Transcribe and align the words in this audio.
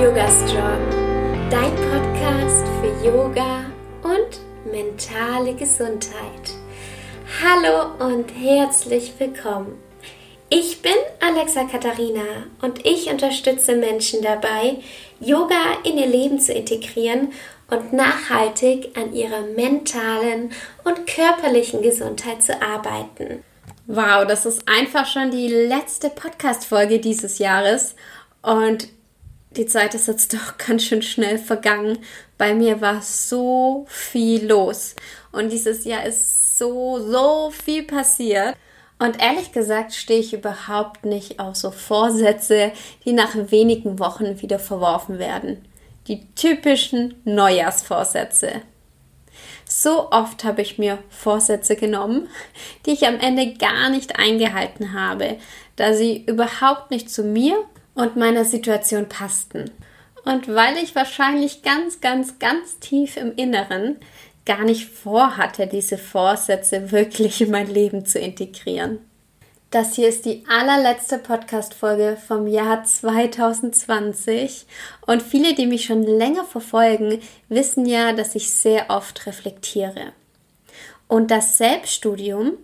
Yoga 0.00 0.26
Strong, 0.30 1.50
dein 1.50 1.76
Podcast 1.76 2.66
für 2.80 3.06
Yoga 3.06 3.66
und 4.02 4.72
mentale 4.72 5.52
Gesundheit. 5.52 6.54
Hallo 7.44 8.06
und 8.06 8.30
herzlich 8.30 9.12
willkommen. 9.18 9.78
Ich 10.48 10.80
bin 10.80 10.94
Alexa 11.20 11.64
Katharina 11.64 12.46
und 12.62 12.86
ich 12.86 13.10
unterstütze 13.10 13.76
Menschen 13.76 14.22
dabei, 14.22 14.76
Yoga 15.20 15.76
in 15.84 15.98
ihr 15.98 16.06
Leben 16.06 16.40
zu 16.40 16.54
integrieren 16.54 17.34
und 17.68 17.92
nachhaltig 17.92 18.96
an 18.96 19.12
ihrer 19.12 19.42
mentalen 19.42 20.50
und 20.82 21.06
körperlichen 21.06 21.82
Gesundheit 21.82 22.42
zu 22.42 22.62
arbeiten. 22.62 23.44
Wow, 23.86 24.26
das 24.26 24.46
ist 24.46 24.66
einfach 24.66 25.04
schon 25.04 25.30
die 25.30 25.48
letzte 25.48 26.08
Podcast-Folge 26.08 27.00
dieses 27.00 27.38
Jahres 27.38 27.96
und 28.40 28.88
die 29.56 29.66
Zeit 29.66 29.94
ist 29.94 30.08
jetzt 30.08 30.32
doch 30.32 30.58
ganz 30.58 30.84
schön 30.84 31.02
schnell 31.02 31.38
vergangen. 31.38 31.98
Bei 32.38 32.54
mir 32.54 32.80
war 32.80 33.02
so 33.02 33.86
viel 33.88 34.46
los 34.46 34.94
und 35.32 35.50
dieses 35.50 35.84
Jahr 35.84 36.04
ist 36.04 36.58
so, 36.58 36.98
so 37.00 37.50
viel 37.50 37.82
passiert. 37.82 38.54
Und 38.98 39.20
ehrlich 39.20 39.52
gesagt 39.52 39.94
stehe 39.94 40.20
ich 40.20 40.34
überhaupt 40.34 41.06
nicht 41.06 41.40
auf 41.40 41.56
so 41.56 41.70
Vorsätze, 41.70 42.72
die 43.04 43.12
nach 43.12 43.34
wenigen 43.34 43.98
Wochen 43.98 44.40
wieder 44.42 44.58
verworfen 44.58 45.18
werden. 45.18 45.64
Die 46.06 46.26
typischen 46.34 47.14
Neujahrsvorsätze. 47.24 48.62
So 49.66 50.10
oft 50.10 50.44
habe 50.44 50.62
ich 50.62 50.78
mir 50.78 50.98
Vorsätze 51.08 51.76
genommen, 51.76 52.28
die 52.84 52.90
ich 52.90 53.06
am 53.06 53.18
Ende 53.18 53.54
gar 53.54 53.88
nicht 53.88 54.18
eingehalten 54.18 54.92
habe, 54.92 55.38
da 55.76 55.94
sie 55.94 56.24
überhaupt 56.26 56.90
nicht 56.90 57.08
zu 57.08 57.22
mir 57.22 57.56
und 57.94 58.16
meiner 58.16 58.44
Situation 58.44 59.08
passten. 59.08 59.70
Und 60.24 60.48
weil 60.48 60.76
ich 60.76 60.94
wahrscheinlich 60.94 61.62
ganz, 61.62 62.00
ganz, 62.00 62.38
ganz 62.38 62.78
tief 62.78 63.16
im 63.16 63.34
Inneren 63.36 63.96
gar 64.44 64.64
nicht 64.64 64.88
vorhatte, 64.88 65.66
diese 65.66 65.98
Vorsätze 65.98 66.92
wirklich 66.92 67.40
in 67.40 67.50
mein 67.50 67.72
Leben 67.72 68.04
zu 68.04 68.18
integrieren. 68.18 68.98
Das 69.70 69.94
hier 69.94 70.08
ist 70.08 70.24
die 70.24 70.44
allerletzte 70.48 71.18
Podcast-Folge 71.18 72.18
vom 72.26 72.48
Jahr 72.48 72.82
2020 72.82 74.66
und 75.06 75.22
viele, 75.22 75.54
die 75.54 75.66
mich 75.66 75.84
schon 75.84 76.02
länger 76.02 76.44
verfolgen, 76.44 77.20
wissen 77.48 77.86
ja, 77.86 78.12
dass 78.12 78.34
ich 78.34 78.52
sehr 78.52 78.90
oft 78.90 79.26
reflektiere. 79.26 80.12
Und 81.06 81.30
das 81.30 81.56
Selbststudium 81.56 82.54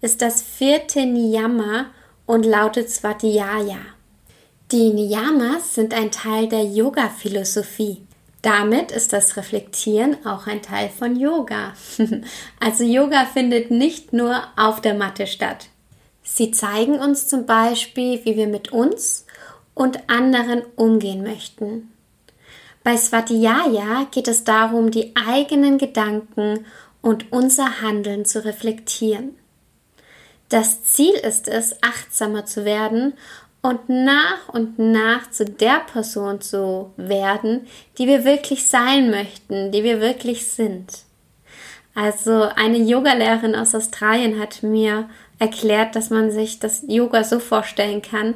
ist 0.00 0.20
das 0.20 0.42
vierte 0.42 1.06
Niyama 1.06 1.86
und 2.26 2.44
lautet 2.44 2.90
Svatiyaya. 2.90 3.78
Die 4.70 4.90
Niyamas 4.90 5.74
sind 5.74 5.94
ein 5.94 6.10
Teil 6.10 6.46
der 6.46 6.62
Yoga-Philosophie. 6.62 8.02
Damit 8.42 8.92
ist 8.92 9.14
das 9.14 9.38
Reflektieren 9.38 10.26
auch 10.26 10.46
ein 10.46 10.60
Teil 10.60 10.90
von 10.90 11.16
Yoga. 11.16 11.72
also 12.60 12.84
Yoga 12.84 13.24
findet 13.24 13.70
nicht 13.70 14.12
nur 14.12 14.42
auf 14.56 14.82
der 14.82 14.92
Matte 14.92 15.26
statt. 15.26 15.68
Sie 16.22 16.50
zeigen 16.50 16.98
uns 16.98 17.26
zum 17.26 17.46
Beispiel, 17.46 18.22
wie 18.26 18.36
wir 18.36 18.46
mit 18.46 18.70
uns 18.70 19.24
und 19.72 20.10
anderen 20.10 20.62
umgehen 20.76 21.22
möchten. 21.22 21.90
Bei 22.84 22.98
Svatiyaya 22.98 24.06
geht 24.10 24.28
es 24.28 24.44
darum, 24.44 24.90
die 24.90 25.14
eigenen 25.16 25.78
Gedanken 25.78 26.66
und 27.00 27.32
unser 27.32 27.80
Handeln 27.80 28.26
zu 28.26 28.44
reflektieren. 28.44 29.34
Das 30.50 30.84
Ziel 30.84 31.14
ist 31.14 31.48
es, 31.48 31.82
achtsamer 31.82 32.44
zu 32.44 32.64
werden 32.64 33.14
und 33.62 33.88
nach 33.88 34.48
und 34.48 34.78
nach 34.78 35.30
zu 35.30 35.44
der 35.44 35.80
Person 35.92 36.40
zu 36.40 36.92
werden, 36.96 37.66
die 37.98 38.06
wir 38.06 38.24
wirklich 38.24 38.66
sein 38.66 39.10
möchten, 39.10 39.72
die 39.72 39.82
wir 39.82 40.00
wirklich 40.00 40.46
sind. 40.46 41.04
Also 41.94 42.42
eine 42.54 42.78
Yogalehrerin 42.78 43.56
aus 43.56 43.74
Australien 43.74 44.38
hat 44.38 44.62
mir 44.62 45.08
erklärt, 45.40 45.96
dass 45.96 46.10
man 46.10 46.30
sich 46.30 46.60
das 46.60 46.84
Yoga 46.86 47.24
so 47.24 47.40
vorstellen 47.40 48.02
kann, 48.02 48.34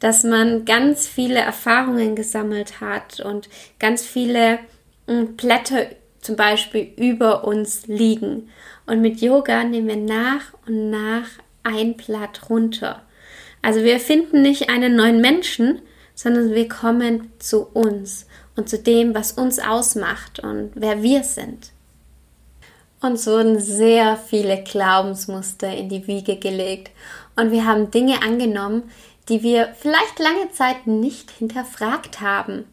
dass 0.00 0.24
man 0.24 0.64
ganz 0.64 1.06
viele 1.06 1.38
Erfahrungen 1.38 2.16
gesammelt 2.16 2.80
hat 2.80 3.20
und 3.20 3.48
ganz 3.78 4.02
viele 4.04 4.58
hm, 5.06 5.36
Blätter 5.36 5.86
zum 6.20 6.36
Beispiel 6.36 6.92
über 6.96 7.44
uns 7.44 7.86
liegen. 7.86 8.48
Und 8.86 9.00
mit 9.00 9.20
Yoga 9.20 9.62
nehmen 9.64 9.88
wir 9.88 9.96
nach 9.96 10.54
und 10.66 10.90
nach 10.90 11.28
ein 11.62 11.94
Blatt 11.96 12.48
runter. 12.48 13.02
Also 13.62 13.82
wir 13.84 14.00
finden 14.00 14.42
nicht 14.42 14.68
einen 14.68 14.96
neuen 14.96 15.20
Menschen, 15.20 15.80
sondern 16.14 16.52
wir 16.52 16.68
kommen 16.68 17.32
zu 17.38 17.62
uns 17.62 18.26
und 18.56 18.68
zu 18.68 18.78
dem, 18.78 19.14
was 19.14 19.32
uns 19.32 19.58
ausmacht 19.58 20.40
und 20.40 20.72
wer 20.74 21.02
wir 21.02 21.22
sind. 21.22 21.70
Uns 23.00 23.26
wurden 23.26 23.58
sehr 23.60 24.16
viele 24.16 24.62
Glaubensmuster 24.62 25.74
in 25.74 25.88
die 25.88 26.06
Wiege 26.06 26.36
gelegt 26.36 26.92
und 27.34 27.50
wir 27.50 27.64
haben 27.64 27.90
Dinge 27.90 28.22
angenommen, 28.22 28.84
die 29.28 29.42
wir 29.42 29.74
vielleicht 29.78 30.18
lange 30.18 30.50
Zeit 30.50 30.86
nicht 30.86 31.30
hinterfragt 31.30 32.20
haben, 32.20 32.64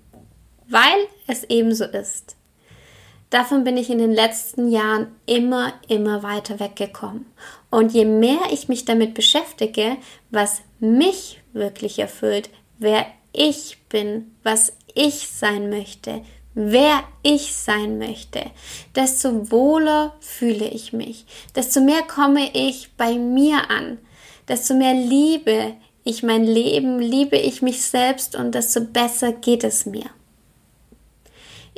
weil 0.67 1.07
es 1.27 1.43
ebenso 1.45 1.85
ist. 1.85 2.35
Davon 3.29 3.63
bin 3.63 3.77
ich 3.77 3.91
in 3.91 3.99
den 3.99 4.13
letzten 4.13 4.69
Jahren 4.69 5.15
immer, 5.27 5.73
immer 5.87 6.23
weiter 6.23 6.59
weggekommen. 6.59 7.27
Und 7.69 7.93
je 7.93 8.05
mehr 8.05 8.39
ich 8.51 8.67
mich 8.67 8.85
damit 8.85 9.13
beschäftige, 9.13 9.97
was 10.31 10.61
mich 10.79 11.39
wirklich 11.53 11.99
erfüllt, 11.99 12.49
wer 12.79 13.05
ich 13.31 13.77
bin, 13.89 14.35
was 14.43 14.73
ich 14.95 15.27
sein 15.27 15.69
möchte, 15.69 16.21
wer 16.55 17.03
ich 17.21 17.55
sein 17.55 17.99
möchte, 17.99 18.41
desto 18.95 19.51
wohler 19.51 20.15
fühle 20.19 20.67
ich 20.67 20.93
mich, 20.93 21.25
desto 21.55 21.81
mehr 21.81 22.01
komme 22.01 22.49
ich 22.53 22.91
bei 22.97 23.13
mir 23.13 23.69
an, 23.69 23.99
desto 24.47 24.73
mehr 24.73 24.93
liebe 24.93 25.75
ich 26.03 26.23
mein 26.23 26.43
Leben, 26.43 26.99
liebe 26.99 27.37
ich 27.37 27.61
mich 27.61 27.83
selbst 27.83 28.35
und 28.35 28.55
desto 28.55 28.81
besser 28.81 29.31
geht 29.31 29.63
es 29.63 29.85
mir. 29.85 30.09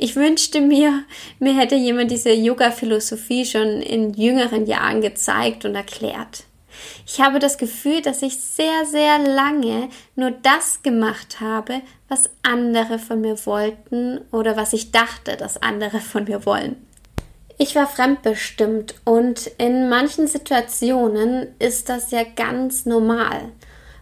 Ich 0.02 0.16
wünschte 0.16 0.60
mir, 0.60 1.04
mir 1.38 1.56
hätte 1.56 1.76
jemand 1.76 2.10
diese 2.10 2.32
Yoga-Philosophie 2.32 3.46
schon 3.46 3.80
in 3.82 4.12
jüngeren 4.14 4.66
Jahren 4.66 5.00
gezeigt 5.00 5.64
und 5.64 5.76
erklärt. 5.76 6.42
Ich 7.06 7.20
habe 7.20 7.38
das 7.38 7.56
Gefühl, 7.56 8.02
dass 8.02 8.20
ich 8.20 8.36
sehr, 8.40 8.84
sehr 8.84 9.20
lange 9.20 9.90
nur 10.16 10.32
das 10.32 10.82
gemacht 10.82 11.38
habe, 11.38 11.82
was 12.08 12.28
andere 12.42 12.98
von 12.98 13.20
mir 13.20 13.46
wollten 13.46 14.22
oder 14.32 14.56
was 14.56 14.72
ich 14.72 14.90
dachte, 14.90 15.36
dass 15.36 15.62
andere 15.62 16.00
von 16.00 16.24
mir 16.24 16.44
wollen. 16.46 16.84
Ich 17.56 17.76
war 17.76 17.86
fremdbestimmt 17.86 18.96
und 19.04 19.52
in 19.58 19.88
manchen 19.88 20.26
Situationen 20.26 21.46
ist 21.60 21.88
das 21.88 22.10
ja 22.10 22.24
ganz 22.24 22.86
normal. 22.86 23.52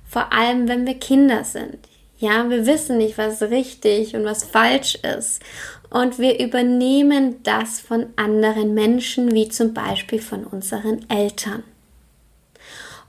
Vor 0.08 0.32
allem, 0.32 0.66
wenn 0.66 0.86
wir 0.86 0.94
Kinder 0.94 1.44
sind. 1.44 1.89
Ja, 2.20 2.50
wir 2.50 2.66
wissen 2.66 2.98
nicht, 2.98 3.16
was 3.16 3.40
richtig 3.40 4.14
und 4.14 4.24
was 4.24 4.44
falsch 4.44 4.96
ist. 4.96 5.42
Und 5.88 6.18
wir 6.18 6.38
übernehmen 6.38 7.42
das 7.42 7.80
von 7.80 8.08
anderen 8.16 8.74
Menschen, 8.74 9.34
wie 9.34 9.48
zum 9.48 9.72
Beispiel 9.72 10.20
von 10.20 10.44
unseren 10.44 11.08
Eltern. 11.08 11.64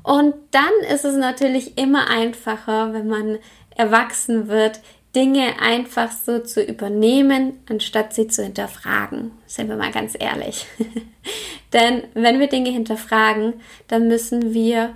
Und 0.01 0.33
dann 0.51 0.71
ist 0.91 1.03
es 1.03 1.17
natürlich 1.17 1.77
immer 1.77 2.09
einfacher, 2.09 2.93
wenn 2.93 3.07
man 3.07 3.37
erwachsen 3.75 4.47
wird, 4.47 4.79
Dinge 5.13 5.59
einfach 5.59 6.09
so 6.11 6.39
zu 6.39 6.63
übernehmen, 6.63 7.59
anstatt 7.69 8.13
sie 8.13 8.27
zu 8.27 8.43
hinterfragen. 8.43 9.31
Sind 9.45 9.67
wir 9.67 9.75
mal 9.75 9.91
ganz 9.91 10.15
ehrlich. 10.17 10.65
Denn 11.73 12.03
wenn 12.13 12.39
wir 12.39 12.47
Dinge 12.47 12.69
hinterfragen, 12.69 13.55
dann 13.89 14.07
müssen 14.07 14.53
wir 14.53 14.95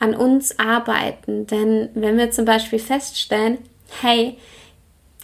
an 0.00 0.14
uns 0.14 0.58
arbeiten. 0.58 1.46
Denn 1.46 1.90
wenn 1.94 2.18
wir 2.18 2.32
zum 2.32 2.44
Beispiel 2.44 2.80
feststellen, 2.80 3.58
hey, 4.00 4.36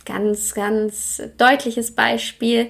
ganz, 0.05 0.55
ganz 0.55 1.21
deutliches 1.37 1.91
Beispiel, 1.91 2.69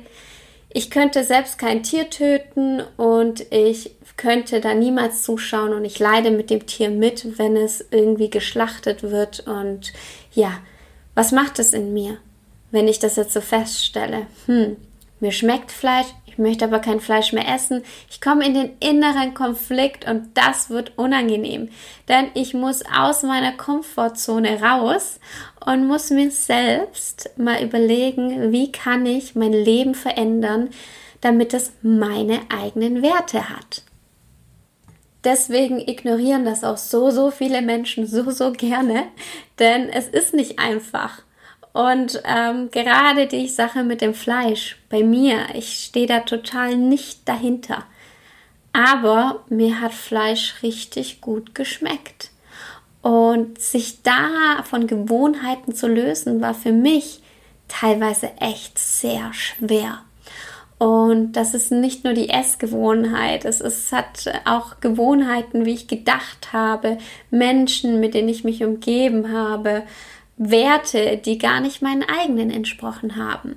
ich 0.70 0.90
könnte 0.90 1.24
selbst 1.24 1.58
kein 1.58 1.82
Tier 1.82 2.10
töten 2.10 2.82
und 2.96 3.50
ich 3.52 3.92
könnte 4.16 4.60
da 4.60 4.74
niemals 4.74 5.22
zuschauen 5.22 5.72
und 5.72 5.84
ich 5.84 5.98
leide 5.98 6.30
mit 6.30 6.50
dem 6.50 6.66
Tier 6.66 6.90
mit, 6.90 7.38
wenn 7.38 7.56
es 7.56 7.84
irgendwie 7.90 8.30
geschlachtet 8.30 9.02
wird 9.02 9.46
und 9.46 9.92
ja, 10.32 10.58
was 11.14 11.32
macht 11.32 11.58
es 11.58 11.72
in 11.72 11.92
mir, 11.92 12.18
wenn 12.70 12.88
ich 12.88 12.98
das 12.98 13.16
jetzt 13.16 13.32
so 13.32 13.40
feststelle? 13.40 14.26
Hm, 14.46 14.76
mir 15.20 15.32
schmeckt 15.32 15.72
Fleisch, 15.72 16.06
ich 16.26 16.38
möchte 16.38 16.66
aber 16.66 16.80
kein 16.80 17.00
Fleisch 17.00 17.32
mehr 17.32 17.48
essen. 17.48 17.82
Ich 18.10 18.20
komme 18.20 18.44
in 18.44 18.52
den 18.52 18.76
inneren 18.78 19.32
Konflikt 19.32 20.06
und 20.06 20.28
das 20.34 20.68
wird 20.68 20.92
unangenehm, 20.98 21.70
denn 22.08 22.26
ich 22.34 22.52
muss 22.52 22.82
aus 22.94 23.22
meiner 23.22 23.52
Komfortzone 23.52 24.60
raus 24.60 25.18
und 25.64 25.86
muss 25.86 26.10
mir 26.10 26.30
selbst 26.30 27.30
mal 27.38 27.62
überlegen, 27.62 28.52
wie 28.52 28.70
kann 28.70 29.06
ich 29.06 29.34
mein 29.34 29.52
Leben 29.52 29.94
verändern, 29.94 30.68
damit 31.22 31.54
es 31.54 31.72
meine 31.80 32.40
eigenen 32.50 33.02
Werte 33.02 33.48
hat. 33.48 33.82
Deswegen 35.24 35.80
ignorieren 35.80 36.44
das 36.44 36.62
auch 36.62 36.76
so, 36.76 37.10
so 37.10 37.30
viele 37.30 37.62
Menschen 37.62 38.06
so, 38.06 38.30
so 38.30 38.52
gerne, 38.52 39.04
denn 39.58 39.88
es 39.88 40.06
ist 40.06 40.34
nicht 40.34 40.58
einfach. 40.58 41.22
Und 41.76 42.22
ähm, 42.24 42.70
gerade 42.70 43.26
die 43.26 43.48
Sache 43.48 43.82
mit 43.82 44.00
dem 44.00 44.14
Fleisch, 44.14 44.78
bei 44.88 45.02
mir, 45.02 45.40
ich 45.52 45.84
stehe 45.84 46.06
da 46.06 46.20
total 46.20 46.74
nicht 46.74 47.28
dahinter. 47.28 47.84
Aber 48.72 49.44
mir 49.50 49.82
hat 49.82 49.92
Fleisch 49.92 50.62
richtig 50.62 51.20
gut 51.20 51.54
geschmeckt. 51.54 52.30
Und 53.02 53.60
sich 53.60 54.02
da 54.02 54.62
von 54.64 54.86
Gewohnheiten 54.86 55.74
zu 55.74 55.86
lösen, 55.86 56.40
war 56.40 56.54
für 56.54 56.72
mich 56.72 57.20
teilweise 57.68 58.30
echt 58.40 58.78
sehr 58.78 59.34
schwer. 59.34 59.98
Und 60.78 61.32
das 61.32 61.52
ist 61.52 61.72
nicht 61.72 62.04
nur 62.04 62.14
die 62.14 62.30
Essgewohnheit, 62.30 63.44
es 63.44 63.60
ist, 63.60 63.92
hat 63.92 64.24
auch 64.46 64.80
Gewohnheiten, 64.80 65.66
wie 65.66 65.74
ich 65.74 65.88
gedacht 65.88 66.54
habe, 66.54 66.96
Menschen, 67.30 68.00
mit 68.00 68.14
denen 68.14 68.30
ich 68.30 68.44
mich 68.44 68.64
umgeben 68.64 69.30
habe, 69.30 69.82
Werte, 70.36 71.16
die 71.16 71.38
gar 71.38 71.60
nicht 71.60 71.82
meinen 71.82 72.02
eigenen 72.02 72.50
entsprochen 72.50 73.16
haben. 73.16 73.56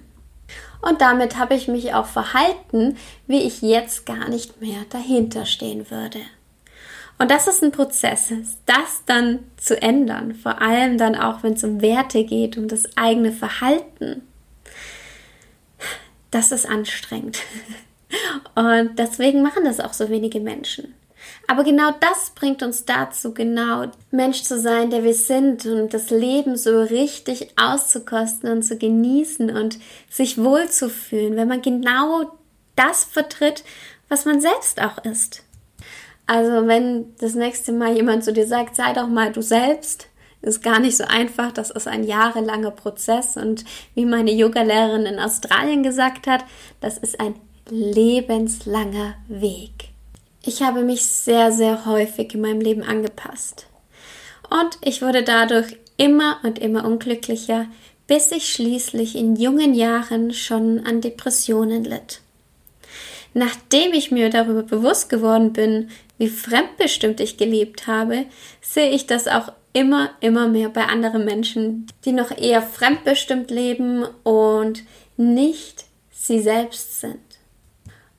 Und 0.81 1.01
damit 1.01 1.37
habe 1.37 1.55
ich 1.55 1.67
mich 1.67 1.93
auch 1.93 2.05
verhalten, 2.05 2.97
wie 3.27 3.41
ich 3.41 3.61
jetzt 3.61 4.05
gar 4.05 4.29
nicht 4.29 4.61
mehr 4.61 4.85
dahinter 4.89 5.45
stehen 5.45 5.91
würde. 5.91 6.19
Und 7.17 7.29
das 7.29 7.47
ist 7.47 7.61
ein 7.61 7.73
Prozess, 7.73 8.31
das 8.65 9.03
dann 9.05 9.39
zu 9.57 9.81
ändern, 9.81 10.35
vor 10.35 10.61
allem 10.61 10.97
dann 10.97 11.15
auch, 11.15 11.43
wenn 11.43 11.53
es 11.53 11.65
um 11.65 11.81
Werte 11.81 12.23
geht, 12.23 12.57
um 12.57 12.69
das 12.69 12.95
eigene 12.95 13.33
Verhalten. 13.33 14.21
Das 16.31 16.53
ist 16.53 16.65
anstrengend. 16.65 17.39
Und 18.55 18.97
deswegen 18.97 19.41
machen 19.41 19.65
das 19.65 19.81
auch 19.81 19.93
so 19.93 20.09
wenige 20.09 20.39
Menschen. 20.39 20.93
Aber 21.49 21.63
genau 21.63 21.89
das 21.99 22.29
bringt 22.35 22.61
uns 22.61 22.85
dazu, 22.85 23.33
genau 23.33 23.87
Mensch 24.11 24.43
zu 24.43 24.59
sein, 24.59 24.91
der 24.91 25.03
wir 25.03 25.15
sind 25.15 25.65
und 25.65 25.95
das 25.95 26.11
Leben 26.11 26.55
so 26.55 26.79
richtig 26.79 27.53
auszukosten 27.59 28.51
und 28.51 28.61
zu 28.61 28.77
genießen 28.77 29.49
und 29.49 29.79
sich 30.11 30.37
wohlzufühlen, 30.37 31.35
wenn 31.35 31.47
man 31.47 31.63
genau 31.63 32.31
das 32.75 33.03
vertritt, 33.03 33.63
was 34.09 34.25
man 34.25 34.41
selbst 34.41 34.79
auch 34.79 35.03
ist. 35.03 35.41
Also 36.27 36.67
wenn 36.67 37.15
das 37.17 37.33
nächste 37.33 37.71
Mal 37.71 37.95
jemand 37.95 38.23
zu 38.23 38.31
dir 38.31 38.45
sagt, 38.45 38.75
sei 38.75 38.93
doch 38.93 39.07
mal 39.07 39.31
du 39.31 39.41
selbst, 39.41 40.07
ist 40.43 40.61
gar 40.61 40.79
nicht 40.79 40.97
so 40.97 41.05
einfach. 41.05 41.51
Das 41.51 41.71
ist 41.71 41.87
ein 41.87 42.03
jahrelanger 42.03 42.69
Prozess 42.69 43.37
und 43.37 43.65
wie 43.95 44.05
meine 44.05 44.31
Yogalehrerin 44.31 45.07
in 45.07 45.17
Australien 45.17 45.81
gesagt 45.81 46.27
hat, 46.27 46.45
das 46.79 46.99
ist 46.99 47.19
ein 47.19 47.33
lebenslanger 47.71 49.15
Weg. 49.27 49.89
Ich 50.45 50.61
habe 50.61 50.83
mich 50.83 51.05
sehr, 51.05 51.51
sehr 51.51 51.85
häufig 51.85 52.33
in 52.33 52.41
meinem 52.41 52.61
Leben 52.61 52.83
angepasst. 52.83 53.67
Und 54.49 54.77
ich 54.81 55.01
wurde 55.01 55.23
dadurch 55.23 55.77
immer 55.97 56.39
und 56.43 56.59
immer 56.59 56.85
unglücklicher, 56.85 57.67
bis 58.07 58.31
ich 58.31 58.51
schließlich 58.51 59.15
in 59.15 59.35
jungen 59.35 59.73
Jahren 59.73 60.33
schon 60.33 60.85
an 60.85 61.01
Depressionen 61.01 61.83
litt. 61.83 62.21
Nachdem 63.33 63.93
ich 63.93 64.09
mir 64.09 64.29
darüber 64.29 64.63
bewusst 64.63 65.09
geworden 65.09 65.53
bin, 65.53 65.89
wie 66.17 66.29
fremdbestimmt 66.29 67.19
ich 67.19 67.37
gelebt 67.37 67.85
habe, 67.85 68.25
sehe 68.61 68.89
ich 68.89 69.05
das 69.05 69.27
auch 69.27 69.51
immer, 69.73 70.09
immer 70.19 70.47
mehr 70.47 70.69
bei 70.69 70.85
anderen 70.85 71.25
Menschen, 71.25 71.85
die 72.05 72.11
noch 72.11 72.35
eher 72.35 72.61
fremdbestimmt 72.61 73.51
leben 73.51 74.05
und 74.23 74.83
nicht 75.17 75.85
sie 76.11 76.39
selbst 76.39 77.01
sind. 77.01 77.19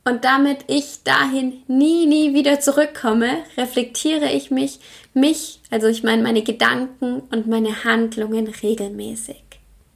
Und 0.05 0.25
damit 0.25 0.65
ich 0.67 1.03
dahin 1.05 1.63
nie, 1.69 2.07
nie 2.07 2.33
wieder 2.33 2.61
zurückkomme, 2.61 3.39
reflektiere 3.57 4.31
ich 4.33 4.51
mich, 4.51 4.81
mich, 5.13 5.61
also 5.71 5.89
ich 5.89 6.03
meine 6.03 6.23
meine 6.23 6.43
Gedanken 6.43 7.21
und 7.31 7.47
meine 7.47 7.85
Handlungen 7.85 8.49
regelmäßig. 8.49 9.43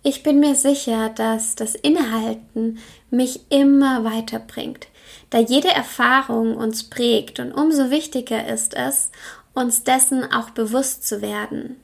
Ich 0.03 0.23
bin 0.23 0.39
mir 0.41 0.55
sicher, 0.55 1.09
dass 1.09 1.55
das 1.55 1.75
Innehalten 1.75 2.79
mich 3.11 3.41
immer 3.49 4.05
weiterbringt, 4.05 4.89
da 5.31 5.39
jede 5.39 5.69
Erfahrung 5.69 6.57
uns 6.57 6.85
prägt 6.85 7.41
und 7.41 7.53
umso 7.53 7.91
wichtiger 7.91 8.47
ist 8.47 8.75
es, 8.75 9.11
uns 9.55 9.85
dessen 9.85 10.31
auch 10.31 10.51
bewusst 10.51 11.09
zu 11.09 11.23
werden. 11.23 11.77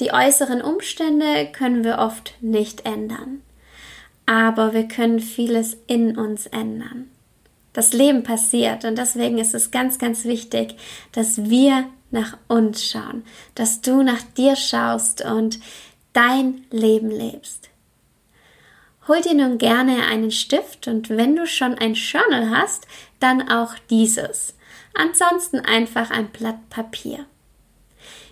Die 0.00 0.12
äußeren 0.12 0.60
Umstände 0.60 1.48
können 1.52 1.84
wir 1.84 1.98
oft 1.98 2.34
nicht 2.42 2.84
ändern, 2.84 3.40
aber 4.26 4.72
wir 4.72 4.88
können 4.88 5.20
vieles 5.20 5.76
in 5.86 6.16
uns 6.16 6.46
ändern. 6.46 7.10
Das 7.72 7.92
Leben 7.92 8.22
passiert 8.22 8.84
und 8.84 8.96
deswegen 8.96 9.38
ist 9.38 9.54
es 9.54 9.70
ganz, 9.70 9.98
ganz 9.98 10.24
wichtig, 10.24 10.76
dass 11.12 11.44
wir 11.50 11.86
nach 12.10 12.38
uns 12.46 12.84
schauen, 12.84 13.24
dass 13.56 13.80
du 13.80 14.02
nach 14.02 14.22
dir 14.36 14.54
schaust 14.54 15.24
und 15.24 15.58
dein 16.12 16.64
Leben 16.70 17.10
lebst. 17.10 17.68
Hol 19.08 19.20
dir 19.20 19.34
nun 19.34 19.58
gerne 19.58 20.06
einen 20.06 20.30
Stift 20.30 20.88
und 20.88 21.10
wenn 21.10 21.36
du 21.36 21.46
schon 21.46 21.74
ein 21.74 21.94
Journal 21.94 22.50
hast, 22.50 22.86
dann 23.18 23.50
auch 23.50 23.74
dieses. 23.90 24.54
Ansonsten 24.94 25.58
einfach 25.60 26.10
ein 26.10 26.28
Blatt 26.28 26.70
Papier. 26.70 27.26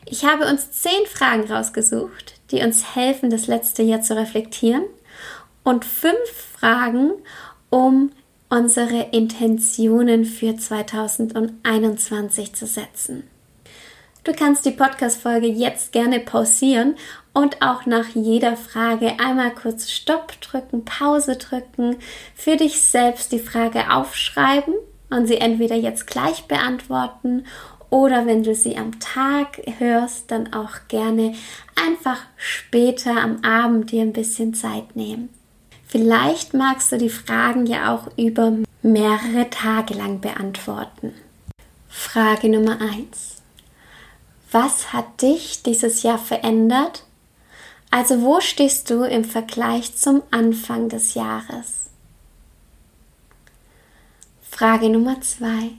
Ich 0.06 0.24
habe 0.24 0.46
uns 0.46 0.70
zehn 0.70 1.06
Fragen 1.06 1.50
rausgesucht, 1.50 2.34
die 2.52 2.62
uns 2.62 2.94
helfen, 2.94 3.28
das 3.28 3.48
letzte 3.48 3.82
Jahr 3.82 4.02
zu 4.02 4.16
reflektieren 4.16 4.84
und 5.64 5.84
fünf 5.84 6.16
Fragen, 6.58 7.12
um 7.70 8.10
unsere 8.48 9.08
Intentionen 9.12 10.24
für 10.24 10.56
2021 10.56 12.54
zu 12.54 12.66
setzen. 12.66 13.24
Du 14.24 14.32
kannst 14.32 14.64
die 14.66 14.70
Podcast-Folge 14.70 15.48
jetzt 15.48 15.90
gerne 15.92 16.20
pausieren 16.20 16.94
und 17.32 17.60
auch 17.60 17.86
nach 17.86 18.08
jeder 18.14 18.56
Frage 18.56 19.18
einmal 19.18 19.52
kurz 19.52 19.90
Stopp 19.90 20.40
drücken, 20.40 20.84
Pause 20.84 21.36
drücken, 21.36 21.96
für 22.34 22.56
dich 22.56 22.80
selbst 22.80 23.32
die 23.32 23.40
Frage 23.40 23.90
aufschreiben 23.90 24.74
und 25.10 25.26
sie 25.26 25.38
entweder 25.38 25.74
jetzt 25.74 26.06
gleich 26.06 26.44
beantworten 26.44 27.44
oder 27.90 28.26
wenn 28.26 28.42
du 28.42 28.54
sie 28.54 28.76
am 28.76 29.00
Tag 29.00 29.60
hörst, 29.78 30.30
dann 30.30 30.52
auch 30.54 30.88
gerne 30.88 31.34
einfach 31.74 32.18
später 32.36 33.16
am 33.16 33.44
Abend 33.44 33.90
dir 33.90 34.02
ein 34.02 34.14
bisschen 34.14 34.54
Zeit 34.54 34.94
nehmen. 34.94 35.28
Vielleicht 35.92 36.54
magst 36.54 36.90
du 36.90 36.96
die 36.96 37.10
Fragen 37.10 37.66
ja 37.66 37.94
auch 37.94 38.08
über 38.16 38.54
mehrere 38.80 39.50
Tage 39.50 39.92
lang 39.92 40.22
beantworten. 40.22 41.12
Frage 41.86 42.48
Nummer 42.48 42.80
1. 42.80 43.42
Was 44.50 44.94
hat 44.94 45.20
dich 45.20 45.62
dieses 45.62 46.02
Jahr 46.02 46.16
verändert? 46.16 47.04
Also 47.90 48.22
wo 48.22 48.40
stehst 48.40 48.88
du 48.88 49.02
im 49.02 49.22
Vergleich 49.22 49.94
zum 49.94 50.22
Anfang 50.30 50.88
des 50.88 51.12
Jahres? 51.12 51.90
Frage 54.50 54.88
Nummer 54.88 55.20
zwei. 55.20 55.72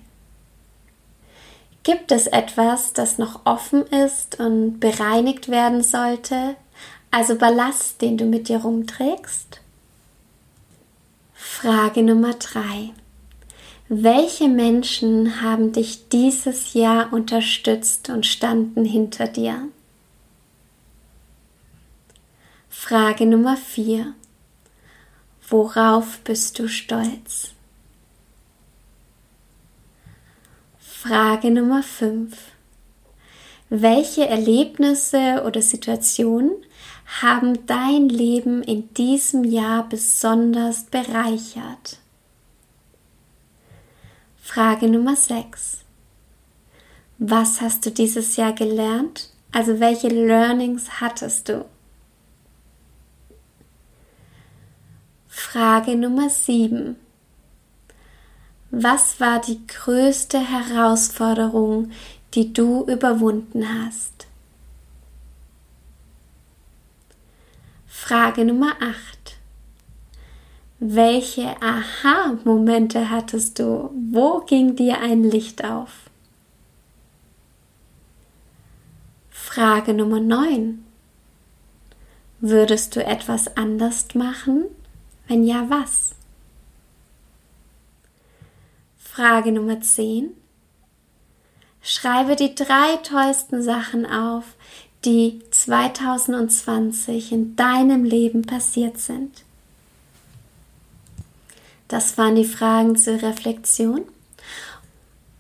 Gibt 1.82 2.12
es 2.12 2.28
etwas, 2.28 2.94
das 2.94 3.18
noch 3.18 3.48
offen 3.48 3.82
ist 3.88 4.40
und 4.40 4.80
bereinigt 4.80 5.50
werden 5.50 5.82
sollte? 5.82 6.56
Also 7.10 7.36
Ballast, 7.36 8.00
den 8.04 8.20
du 8.20 8.26
mit 8.26 8.48
dir 8.48 8.60
rumträgst? 8.60 9.63
Frage 11.64 12.04
Nummer 12.04 12.34
drei. 12.34 12.92
Welche 13.88 14.50
Menschen 14.50 15.42
haben 15.42 15.72
dich 15.72 16.10
dieses 16.10 16.74
Jahr 16.74 17.14
unterstützt 17.14 18.10
und 18.10 18.26
standen 18.26 18.84
hinter 18.84 19.30
dir? 19.30 19.70
Frage 22.68 23.26
Nummer 23.26 23.56
4. 23.56 24.14
Worauf 25.48 26.20
bist 26.26 26.60
du 26.60 26.68
stolz? 26.68 27.54
Frage 30.80 31.50
Nummer 31.50 31.82
5. 31.82 32.36
Welche 33.70 34.28
Erlebnisse 34.28 35.44
oder 35.46 35.62
Situationen 35.62 36.52
haben 37.06 37.66
dein 37.66 38.10
Leben 38.10 38.64
in 38.64 38.94
diesem 38.94 39.44
Jahr 39.44 39.88
besonders 39.88 40.84
bereichert? 40.84 42.00
Frage 44.42 44.88
Nummer 44.88 45.16
6. 45.16 45.80
Was 47.18 47.62
hast 47.62 47.86
du 47.86 47.92
dieses 47.92 48.36
Jahr 48.36 48.54
gelernt? 48.54 49.30
Also 49.52 49.80
welche 49.80 50.10
Learnings 50.10 51.00
hattest 51.00 51.50
du? 51.50 51.66
Frage 55.28 55.96
Nummer 55.96 56.30
7. 56.30 56.96
Was 58.72 59.20
war 59.20 59.40
die 59.40 59.66
größte 59.68 60.40
Herausforderung, 60.40 61.92
die 62.34 62.54
du 62.54 62.86
überwunden 62.86 63.64
hast? 63.64 64.28
Frage 68.06 68.44
Nummer 68.44 68.74
8. 68.82 69.38
Welche 70.80 71.56
Aha-Momente 71.62 73.10
hattest 73.10 73.60
du? 73.60 73.92
Wo 74.12 74.42
ging 74.42 74.76
dir 74.76 75.00
ein 75.00 75.24
Licht 75.24 75.64
auf? 75.64 76.10
Frage 79.30 79.94
Nummer 79.94 80.20
9. 80.20 80.84
Würdest 82.42 82.94
du 82.98 83.06
etwas 83.06 83.56
anders 83.56 84.14
machen? 84.16 84.66
Wenn 85.30 85.46
ja, 85.46 85.70
was? 85.70 86.14
Frage 88.98 89.54
Nummer 89.54 89.80
10. 89.80 90.34
Schreibe 91.82 92.36
die 92.36 92.54
drei 92.54 92.98
tollsten 93.04 93.62
Sachen 93.62 94.06
auf, 94.06 94.56
die 95.06 95.42
2020 95.52 97.32
in 97.32 97.56
deinem 97.56 98.04
Leben 98.04 98.44
passiert 98.44 98.98
sind. 98.98 99.44
Das 101.88 102.18
waren 102.18 102.36
die 102.36 102.46
Fragen 102.46 102.96
zur 102.96 103.22
Reflexion. 103.22 104.04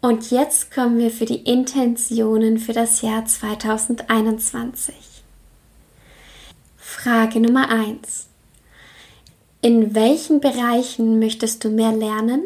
Und 0.01 0.31
jetzt 0.31 0.73
kommen 0.73 0.97
wir 0.97 1.11
für 1.11 1.25
die 1.25 1.43
Intentionen 1.43 2.57
für 2.57 2.73
das 2.73 3.01
Jahr 3.01 3.25
2021. 3.25 4.93
Frage 6.77 7.39
Nummer 7.39 7.69
1. 7.69 8.27
In 9.61 9.95
welchen 9.95 10.41
Bereichen 10.41 11.19
möchtest 11.19 11.63
du 11.63 11.69
mehr 11.69 11.93
lernen 11.93 12.43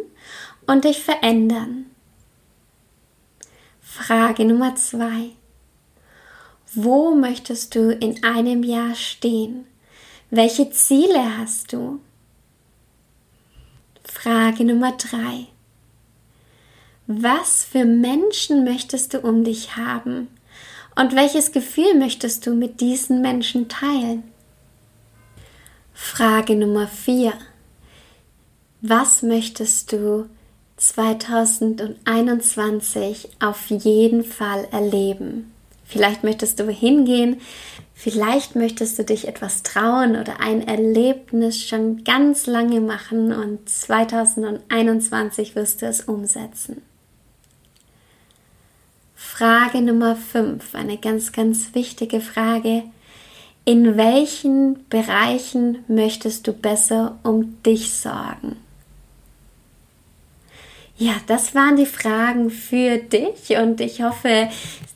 und 0.67 0.85
dich 0.85 1.01
verändern? 1.01 1.87
Frage 3.81 4.45
Nummer 4.45 4.75
zwei. 4.75 5.31
Wo 6.79 7.15
möchtest 7.15 7.73
du 7.73 7.91
in 7.91 8.23
einem 8.23 8.61
Jahr 8.61 8.93
stehen? 8.93 9.65
Welche 10.29 10.69
Ziele 10.69 11.39
hast 11.39 11.73
du? 11.73 11.99
Frage 14.03 14.63
Nummer 14.63 14.91
drei. 14.91 15.47
Was 17.07 17.63
für 17.63 17.83
Menschen 17.83 18.63
möchtest 18.63 19.15
du 19.15 19.21
um 19.21 19.43
dich 19.43 19.75
haben? 19.75 20.27
Und 20.95 21.15
welches 21.15 21.51
Gefühl 21.51 21.95
möchtest 21.95 22.45
du 22.45 22.53
mit 22.53 22.79
diesen 22.79 23.23
Menschen 23.23 23.69
teilen? 23.69 24.21
Frage 25.95 26.55
Nummer 26.55 26.87
vier. 26.87 27.33
Was 28.81 29.23
möchtest 29.23 29.93
du 29.93 30.29
2021 30.75 33.29
auf 33.39 33.71
jeden 33.71 34.23
Fall 34.23 34.67
erleben. 34.71 35.53
Vielleicht 35.87 36.25
möchtest 36.25 36.59
du 36.59 36.69
hingehen, 36.69 37.39
vielleicht 37.93 38.57
möchtest 38.57 38.99
du 38.99 39.05
dich 39.05 39.25
etwas 39.27 39.63
trauen 39.63 40.17
oder 40.17 40.41
ein 40.41 40.67
Erlebnis 40.67 41.63
schon 41.63 42.03
ganz 42.03 42.45
lange 42.45 42.81
machen 42.81 43.31
und 43.31 43.69
2021 43.69 45.55
wirst 45.55 45.81
du 45.81 45.85
es 45.85 46.01
umsetzen. 46.01 46.81
Frage 49.15 49.81
Nummer 49.81 50.17
5, 50.17 50.75
eine 50.75 50.97
ganz, 50.97 51.31
ganz 51.31 51.73
wichtige 51.73 52.19
Frage. 52.19 52.83
In 53.63 53.95
welchen 53.95 54.87
Bereichen 54.89 55.85
möchtest 55.87 56.47
du 56.47 56.53
besser 56.53 57.17
um 57.23 57.61
dich 57.63 57.93
sorgen? 57.93 58.57
Ja, 60.99 61.13
das 61.27 61.53
waren 61.53 61.75
die 61.75 61.85
Fragen 61.85 62.49
für 62.49 62.97
dich 62.97 63.55
und 63.57 63.79
ich 63.81 64.01
hoffe, 64.01 64.49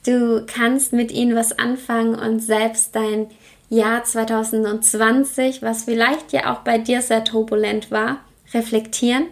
du 0.03 0.43
kannst 0.47 0.93
mit 0.93 1.11
ihnen 1.11 1.35
was 1.35 1.59
anfangen 1.59 2.15
und 2.15 2.39
selbst 2.39 2.95
dein 2.95 3.27
Jahr 3.69 4.03
2020, 4.03 5.61
was 5.61 5.83
vielleicht 5.83 6.33
ja 6.33 6.51
auch 6.51 6.61
bei 6.61 6.79
dir 6.79 7.03
sehr 7.03 7.23
turbulent 7.23 7.91
war, 7.91 8.17
reflektieren 8.51 9.27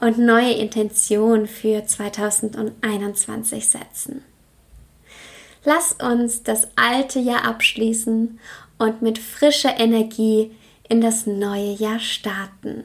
und 0.00 0.18
neue 0.18 0.52
Intentionen 0.52 1.48
für 1.48 1.84
2021 1.84 3.68
setzen. 3.68 4.22
Lass 5.64 5.94
uns 5.94 6.44
das 6.44 6.68
alte 6.76 7.18
Jahr 7.18 7.44
abschließen 7.44 8.38
und 8.78 9.02
mit 9.02 9.18
frischer 9.18 9.78
Energie 9.80 10.52
in 10.88 11.00
das 11.00 11.26
neue 11.26 11.72
Jahr 11.72 11.98
starten. 11.98 12.84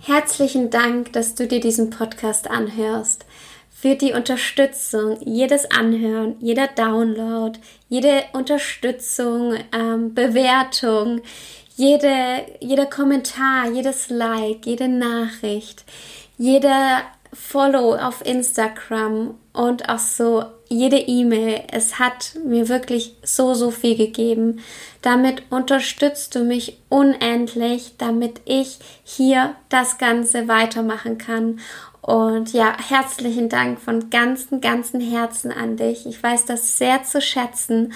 Herzlichen 0.00 0.70
Dank, 0.70 1.12
dass 1.12 1.34
du 1.34 1.46
dir 1.46 1.60
diesen 1.60 1.90
Podcast 1.90 2.48
anhörst. 2.48 3.26
Für 3.70 3.94
die 3.94 4.12
Unterstützung, 4.12 5.18
jedes 5.20 5.70
Anhören, 5.70 6.36
jeder 6.40 6.68
Download, 6.68 7.58
jede 7.88 8.24
Unterstützung, 8.32 9.54
ähm, 9.72 10.14
Bewertung, 10.14 11.20
jede, 11.76 12.44
jeder 12.60 12.86
Kommentar, 12.86 13.70
jedes 13.70 14.08
Like, 14.08 14.66
jede 14.66 14.88
Nachricht, 14.88 15.84
jeder 16.36 17.02
Follow 17.32 17.94
auf 17.94 18.24
Instagram 18.24 19.34
und 19.52 19.88
auch 19.88 19.98
so 19.98 20.44
jede 20.68 20.98
E-Mail. 20.98 21.62
Es 21.72 21.98
hat 21.98 22.34
mir 22.44 22.68
wirklich 22.68 23.16
so, 23.22 23.54
so 23.54 23.70
viel 23.70 23.96
gegeben. 23.96 24.60
Damit 25.02 25.42
unterstützt 25.50 26.34
du 26.34 26.44
mich 26.44 26.78
unendlich, 26.88 27.94
damit 27.98 28.40
ich 28.44 28.78
hier 29.04 29.54
das 29.68 29.98
Ganze 29.98 30.48
weitermachen 30.48 31.18
kann. 31.18 31.60
Und 32.00 32.52
ja, 32.52 32.76
herzlichen 32.88 33.48
Dank 33.48 33.80
von 33.80 34.10
ganzem, 34.10 34.60
ganzem 34.60 35.00
Herzen 35.00 35.52
an 35.52 35.76
dich. 35.76 36.06
Ich 36.06 36.22
weiß 36.22 36.46
das 36.46 36.78
sehr 36.78 37.04
zu 37.04 37.20
schätzen. 37.20 37.92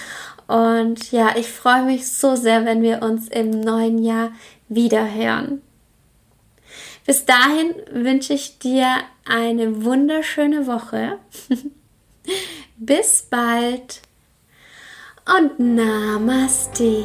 Und 0.46 1.12
ja, 1.12 1.36
ich 1.36 1.48
freue 1.48 1.84
mich 1.84 2.10
so 2.10 2.36
sehr, 2.36 2.64
wenn 2.64 2.82
wir 2.82 3.02
uns 3.02 3.28
im 3.28 3.50
neuen 3.50 4.02
Jahr 4.02 4.32
wiederhören. 4.68 5.62
Bis 7.04 7.24
dahin 7.24 7.74
wünsche 7.90 8.32
ich 8.32 8.58
dir 8.58 8.86
eine 9.24 9.84
wunderschöne 9.84 10.66
Woche. 10.66 11.18
Bis 12.76 13.26
bald 13.28 14.02
und 15.26 15.58
Namaste. 15.58 17.04